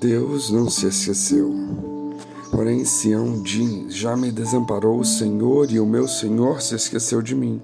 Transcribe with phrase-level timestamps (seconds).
[0.00, 1.52] Deus não se esqueceu.
[2.52, 7.34] Porém, Sião diz: Já me desamparou o Senhor e o meu Senhor se esqueceu de
[7.34, 7.60] mim.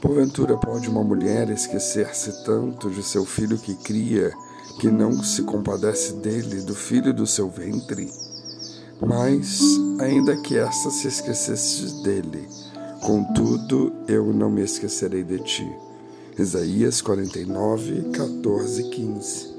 [0.00, 4.32] Porventura pode uma mulher esquecer-se tanto de seu filho que cria,
[4.80, 8.10] que não se compadece dele, do filho do seu ventre?
[9.06, 9.60] Mas,
[10.00, 12.48] ainda que esta se esquecesse dele,
[13.02, 15.72] contudo eu não me esquecerei de ti.
[16.38, 19.53] Isaías 49, 14 e 15.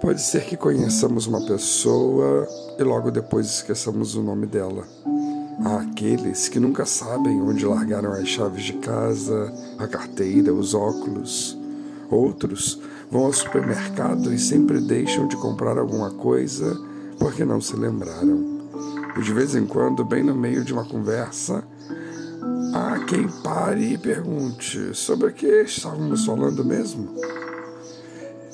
[0.00, 2.48] Pode ser que conheçamos uma pessoa
[2.78, 4.84] e logo depois esqueçamos o nome dela.
[5.64, 11.58] Há aqueles que nunca sabem onde largaram as chaves de casa, a carteira, os óculos.
[12.08, 12.80] Outros
[13.10, 16.78] vão ao supermercado e sempre deixam de comprar alguma coisa
[17.18, 18.58] porque não se lembraram.
[19.16, 21.64] E de vez em quando, bem no meio de uma conversa,
[22.72, 27.08] há quem pare e pergunte: sobre o que estávamos falando mesmo?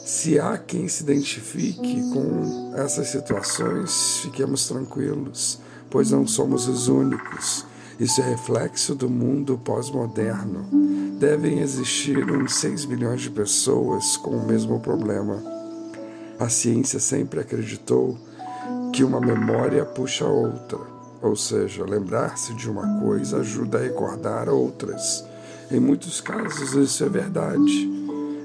[0.05, 7.65] Se há quem se identifique com essas situações, fiquemos tranquilos, pois não somos os únicos.
[7.99, 10.69] Isso é reflexo do mundo pós-moderno.
[11.19, 15.43] Devem existir uns 6 bilhões de pessoas com o mesmo problema.
[16.39, 18.19] A ciência sempre acreditou
[18.93, 20.81] que uma memória puxa outra,
[21.23, 25.25] ou seja, lembrar-se de uma coisa ajuda a recordar outras.
[25.71, 27.94] Em muitos casos, isso é verdade.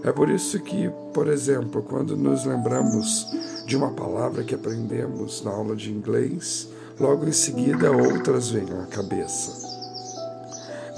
[0.03, 3.27] É por isso que, por exemplo, quando nos lembramos
[3.65, 6.69] de uma palavra que aprendemos na aula de inglês,
[6.99, 9.67] logo em seguida outras vêm à cabeça.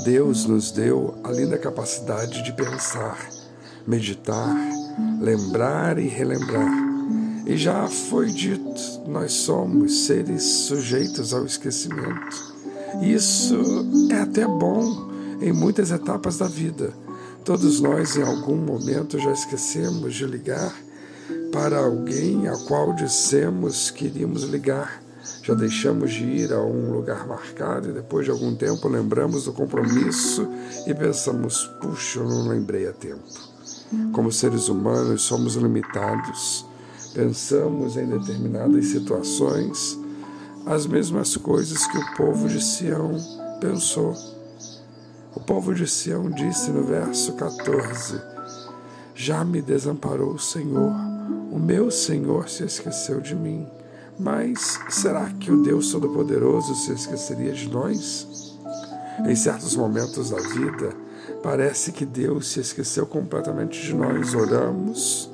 [0.04, 3.28] Deus nos deu a linda capacidade de pensar,
[3.88, 4.56] meditar,
[5.20, 6.72] lembrar e relembrar.
[7.48, 12.52] E já foi dito, nós somos seres sujeitos ao esquecimento.
[13.02, 13.58] Isso
[14.12, 15.10] é até bom
[15.42, 16.94] em muitas etapas da vida
[17.44, 20.74] Todos nós, em algum momento, já esquecemos de ligar
[21.52, 25.02] para alguém a qual dissemos que iríamos ligar.
[25.44, 29.54] Já deixamos de ir a um lugar marcado e depois de algum tempo lembramos do
[29.54, 30.48] compromisso
[30.86, 33.24] e pensamos: puxa, eu não lembrei a tempo.
[34.14, 36.66] Como seres humanos, somos limitados.
[37.14, 40.00] Pensamos em determinadas situações
[40.66, 43.18] as mesmas coisas que o povo de Sião
[43.60, 44.16] pensou.
[45.34, 48.22] O povo de Sião disse no verso 14:
[49.16, 50.94] Já me desamparou o Senhor,
[51.50, 53.66] o meu Senhor se esqueceu de mim.
[54.20, 58.58] Mas será que o Deus Todo-Poderoso se esqueceria de nós?
[59.26, 60.94] Em certos momentos da vida,
[61.42, 64.36] parece que Deus se esqueceu completamente de nós.
[64.36, 65.32] Oramos,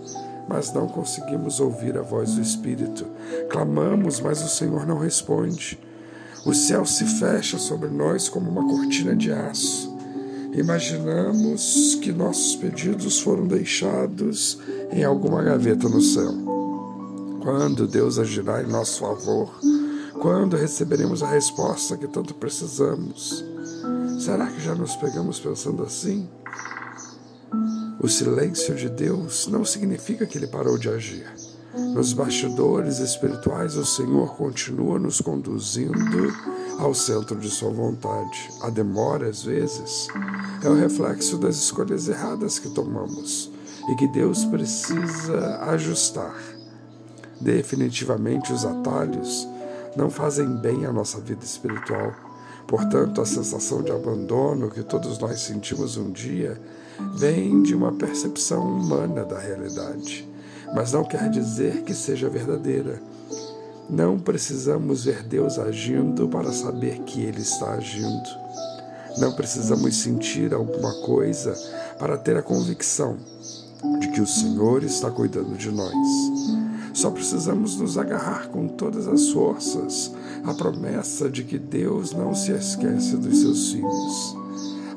[0.47, 3.05] mas não conseguimos ouvir a voz do Espírito.
[3.49, 5.79] Clamamos, mas o Senhor não responde.
[6.47, 9.93] O céu se fecha sobre nós como uma cortina de aço.
[10.53, 14.57] Imaginamos que nossos pedidos foram deixados
[14.89, 16.33] em alguma gaveta no céu.
[17.43, 19.59] Quando Deus agirá em nosso favor?
[20.21, 23.43] Quando receberemos a resposta que tanto precisamos?
[24.17, 26.29] Será que já nos pegamos pensando assim?
[28.01, 31.27] O silêncio de Deus não significa que ele parou de agir.
[31.77, 36.33] Nos bastidores espirituais, o Senhor continua nos conduzindo
[36.79, 38.49] ao centro de Sua vontade.
[38.63, 40.07] A demora, às vezes,
[40.63, 43.51] é o reflexo das escolhas erradas que tomamos
[43.91, 46.35] e que Deus precisa ajustar.
[47.39, 49.47] Definitivamente, os atalhos
[49.95, 52.11] não fazem bem à nossa vida espiritual.
[52.67, 56.59] Portanto, a sensação de abandono que todos nós sentimos um dia
[57.15, 60.27] vem de uma percepção humana da realidade
[60.73, 63.01] mas não quer dizer que seja verdadeira.
[63.89, 68.29] Não precisamos ver Deus agindo para saber que Ele está agindo.
[69.17, 71.53] Não precisamos sentir alguma coisa
[71.97, 73.17] para ter a convicção
[73.99, 75.93] de que o Senhor está cuidando de nós.
[76.93, 80.11] Só precisamos nos agarrar com todas as forças
[80.43, 84.35] à promessa de que Deus não se esquece dos seus filhos.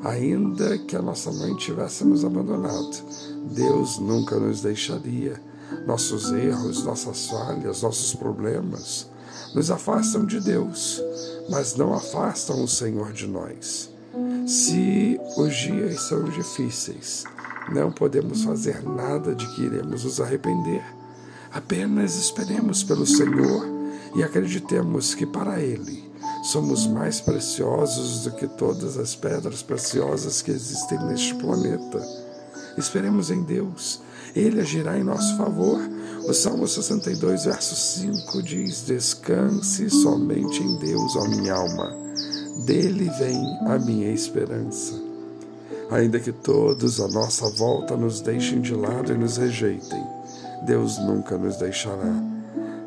[0.03, 3.03] Ainda que a nossa mãe tivesse nos abandonado,
[3.53, 5.39] Deus nunca nos deixaria
[5.85, 9.09] nossos erros, nossas falhas, nossos problemas
[9.53, 11.01] nos afastam de Deus,
[11.49, 13.89] mas não afastam o Senhor de nós.
[14.47, 17.23] Se os dias são difíceis,
[17.73, 20.83] não podemos fazer nada de que iremos nos arrepender.
[21.51, 23.65] Apenas esperemos pelo Senhor
[24.15, 26.09] e acreditemos que para Ele
[26.43, 32.20] somos mais preciosos do que todas as pedras preciosas que existem neste planeta.
[32.81, 34.01] Esperemos em Deus
[34.35, 35.79] ele agirá em nosso favor.
[36.27, 41.95] O Salmo 62, verso 5 diz: Descanse somente em Deus, ó minha alma.
[42.65, 44.93] Dele vem a minha esperança.
[45.89, 50.03] Ainda que todos à nossa volta nos deixem de lado e nos rejeitem,
[50.65, 52.13] Deus nunca nos deixará.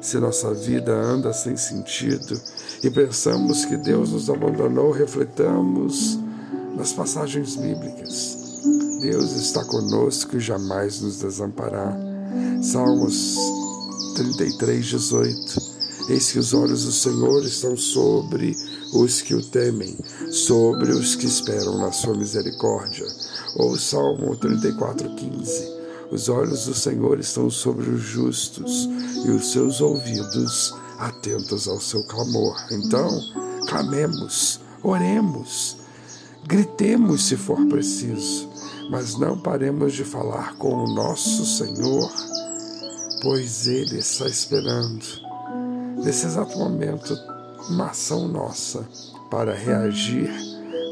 [0.01, 2.41] Se nossa vida anda sem sentido
[2.83, 6.19] e pensamos que Deus nos abandonou, refletamos
[6.77, 8.44] nas passagens bíblicas.
[9.05, 11.95] Deus está conosco e jamais nos desamparará.
[12.63, 13.37] Salmos
[14.17, 15.63] 33, 18.
[16.09, 18.57] Eis que os olhos do Senhor estão sobre
[18.95, 19.95] os que o temem,
[20.31, 23.05] sobre os que esperam na sua misericórdia.
[23.57, 25.69] Ou Salmo 34, 15.
[26.11, 28.89] Os olhos do Senhor estão sobre os justos
[29.27, 32.57] e os seus ouvidos atentos ao seu clamor.
[32.71, 33.11] Então,
[33.69, 35.77] clamemos, oremos,
[36.47, 38.54] gritemos se for preciso,
[38.91, 42.11] mas não paremos de falar com o nosso Senhor,
[43.23, 45.05] pois Ele está esperando,
[46.03, 47.17] nesse exato momento,
[47.69, 48.87] uma ação nossa
[49.31, 50.31] para reagir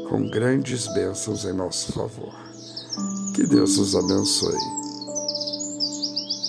[0.09, 2.33] com grandes bênçãos em nosso favor.
[3.33, 4.82] Que Deus nos abençoe.